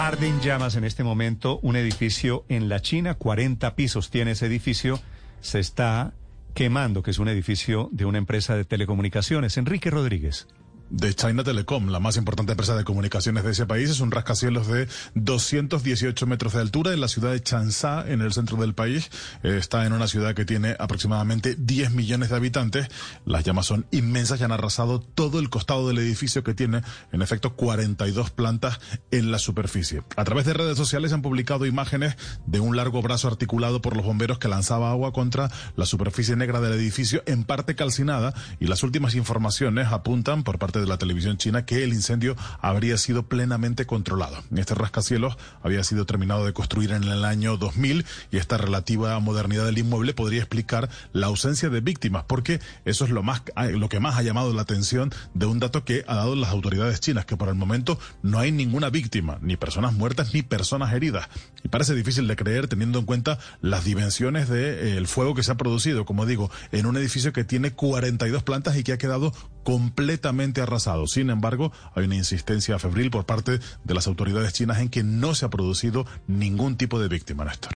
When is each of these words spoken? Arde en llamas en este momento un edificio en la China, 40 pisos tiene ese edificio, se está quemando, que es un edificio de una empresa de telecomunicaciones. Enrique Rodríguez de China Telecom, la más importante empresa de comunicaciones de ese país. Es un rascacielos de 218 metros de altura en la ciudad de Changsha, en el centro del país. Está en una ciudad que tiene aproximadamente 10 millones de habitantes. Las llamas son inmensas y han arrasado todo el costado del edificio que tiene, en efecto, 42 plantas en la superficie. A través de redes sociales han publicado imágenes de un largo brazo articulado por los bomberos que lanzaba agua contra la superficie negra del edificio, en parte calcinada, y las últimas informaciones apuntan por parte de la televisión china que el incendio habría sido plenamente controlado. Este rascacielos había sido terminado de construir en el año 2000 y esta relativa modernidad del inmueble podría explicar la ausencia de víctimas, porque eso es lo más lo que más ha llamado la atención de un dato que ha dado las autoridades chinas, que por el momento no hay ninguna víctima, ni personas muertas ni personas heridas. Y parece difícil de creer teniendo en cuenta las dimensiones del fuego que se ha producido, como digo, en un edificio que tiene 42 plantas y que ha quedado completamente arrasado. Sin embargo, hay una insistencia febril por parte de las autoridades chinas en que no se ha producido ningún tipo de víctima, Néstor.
Arde 0.00 0.28
en 0.28 0.40
llamas 0.40 0.76
en 0.76 0.84
este 0.84 1.04
momento 1.04 1.60
un 1.62 1.76
edificio 1.76 2.46
en 2.48 2.70
la 2.70 2.80
China, 2.80 3.16
40 3.16 3.74
pisos 3.74 4.08
tiene 4.08 4.30
ese 4.30 4.46
edificio, 4.46 4.98
se 5.42 5.60
está 5.60 6.14
quemando, 6.54 7.02
que 7.02 7.10
es 7.10 7.18
un 7.18 7.28
edificio 7.28 7.90
de 7.92 8.06
una 8.06 8.16
empresa 8.16 8.56
de 8.56 8.64
telecomunicaciones. 8.64 9.58
Enrique 9.58 9.90
Rodríguez 9.90 10.48
de 10.90 11.14
China 11.14 11.44
Telecom, 11.44 11.88
la 11.88 12.00
más 12.00 12.16
importante 12.16 12.52
empresa 12.52 12.76
de 12.76 12.84
comunicaciones 12.84 13.44
de 13.44 13.52
ese 13.52 13.66
país. 13.66 13.90
Es 13.90 14.00
un 14.00 14.10
rascacielos 14.10 14.66
de 14.66 14.88
218 15.14 16.26
metros 16.26 16.52
de 16.52 16.60
altura 16.60 16.92
en 16.92 17.00
la 17.00 17.08
ciudad 17.08 17.30
de 17.30 17.42
Changsha, 17.42 18.04
en 18.08 18.20
el 18.20 18.32
centro 18.32 18.56
del 18.56 18.74
país. 18.74 19.10
Está 19.42 19.86
en 19.86 19.92
una 19.92 20.08
ciudad 20.08 20.34
que 20.34 20.44
tiene 20.44 20.76
aproximadamente 20.78 21.54
10 21.56 21.92
millones 21.92 22.30
de 22.30 22.36
habitantes. 22.36 22.88
Las 23.24 23.44
llamas 23.44 23.66
son 23.66 23.86
inmensas 23.92 24.40
y 24.40 24.44
han 24.44 24.52
arrasado 24.52 25.00
todo 25.00 25.38
el 25.38 25.48
costado 25.48 25.86
del 25.86 25.98
edificio 25.98 26.42
que 26.42 26.54
tiene, 26.54 26.82
en 27.12 27.22
efecto, 27.22 27.54
42 27.54 28.30
plantas 28.30 28.80
en 29.10 29.30
la 29.30 29.38
superficie. 29.38 30.02
A 30.16 30.24
través 30.24 30.44
de 30.46 30.54
redes 30.54 30.76
sociales 30.76 31.12
han 31.12 31.22
publicado 31.22 31.66
imágenes 31.66 32.16
de 32.46 32.60
un 32.60 32.76
largo 32.76 33.00
brazo 33.00 33.28
articulado 33.28 33.80
por 33.80 33.96
los 33.96 34.04
bomberos 34.04 34.38
que 34.38 34.48
lanzaba 34.48 34.90
agua 34.90 35.12
contra 35.12 35.50
la 35.76 35.86
superficie 35.86 36.36
negra 36.36 36.60
del 36.60 36.72
edificio, 36.72 37.22
en 37.26 37.44
parte 37.44 37.76
calcinada, 37.76 38.34
y 38.58 38.66
las 38.66 38.82
últimas 38.82 39.14
informaciones 39.14 39.88
apuntan 39.88 40.42
por 40.42 40.58
parte 40.58 40.79
de 40.80 40.86
la 40.86 40.98
televisión 40.98 41.36
china 41.36 41.64
que 41.64 41.84
el 41.84 41.92
incendio 41.92 42.36
habría 42.60 42.96
sido 42.98 43.24
plenamente 43.24 43.86
controlado. 43.86 44.42
Este 44.54 44.74
rascacielos 44.74 45.36
había 45.62 45.84
sido 45.84 46.06
terminado 46.06 46.44
de 46.44 46.52
construir 46.52 46.92
en 46.92 47.04
el 47.04 47.24
año 47.24 47.56
2000 47.56 48.04
y 48.30 48.36
esta 48.36 48.58
relativa 48.58 49.18
modernidad 49.20 49.64
del 49.66 49.78
inmueble 49.78 50.14
podría 50.14 50.40
explicar 50.40 50.88
la 51.12 51.26
ausencia 51.26 51.68
de 51.68 51.80
víctimas, 51.80 52.24
porque 52.26 52.60
eso 52.84 53.04
es 53.04 53.10
lo 53.10 53.22
más 53.22 53.42
lo 53.72 53.88
que 53.88 54.00
más 54.00 54.16
ha 54.16 54.22
llamado 54.22 54.52
la 54.52 54.62
atención 54.62 55.12
de 55.34 55.46
un 55.46 55.58
dato 55.58 55.84
que 55.84 56.04
ha 56.06 56.14
dado 56.14 56.34
las 56.34 56.50
autoridades 56.50 57.00
chinas, 57.00 57.24
que 57.24 57.36
por 57.36 57.48
el 57.48 57.54
momento 57.54 57.98
no 58.22 58.38
hay 58.38 58.52
ninguna 58.52 58.90
víctima, 58.90 59.38
ni 59.42 59.56
personas 59.56 59.92
muertas 59.92 60.34
ni 60.34 60.42
personas 60.42 60.92
heridas. 60.92 61.28
Y 61.62 61.68
parece 61.68 61.94
difícil 61.94 62.26
de 62.26 62.36
creer 62.36 62.68
teniendo 62.68 62.98
en 62.98 63.06
cuenta 63.06 63.38
las 63.60 63.84
dimensiones 63.84 64.48
del 64.48 65.06
fuego 65.06 65.34
que 65.34 65.42
se 65.42 65.52
ha 65.52 65.56
producido, 65.56 66.04
como 66.04 66.26
digo, 66.26 66.50
en 66.72 66.86
un 66.86 66.96
edificio 66.96 67.32
que 67.32 67.44
tiene 67.44 67.72
42 67.72 68.42
plantas 68.42 68.76
y 68.76 68.82
que 68.82 68.92
ha 68.92 68.98
quedado 68.98 69.32
completamente 69.70 70.60
arrasado. 70.60 71.06
Sin 71.06 71.30
embargo, 71.30 71.70
hay 71.94 72.06
una 72.06 72.16
insistencia 72.16 72.80
febril 72.80 73.12
por 73.12 73.24
parte 73.24 73.60
de 73.84 73.94
las 73.94 74.08
autoridades 74.08 74.52
chinas 74.52 74.80
en 74.80 74.88
que 74.88 75.04
no 75.04 75.32
se 75.36 75.46
ha 75.46 75.48
producido 75.48 76.06
ningún 76.26 76.76
tipo 76.76 76.98
de 76.98 77.06
víctima, 77.06 77.44
Néstor. 77.44 77.68